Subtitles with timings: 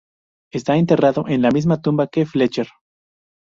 [0.51, 2.67] Está enterrado en la misma tumba que Fletcher.